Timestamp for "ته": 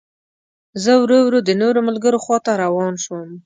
2.45-2.51